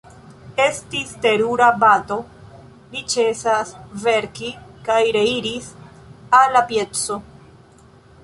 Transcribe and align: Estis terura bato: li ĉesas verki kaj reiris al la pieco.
Estis 0.63 1.09
terura 1.25 1.65
bato: 1.81 2.17
li 2.95 3.03
ĉesas 3.13 3.73
verki 4.07 4.49
kaj 4.87 4.99
reiris 5.17 5.67
al 6.39 6.57
la 6.57 6.65
pieco. 6.73 7.19